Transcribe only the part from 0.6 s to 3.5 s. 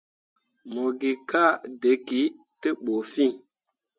Mo gi kaa dǝkǝ te ɓu fiŋ.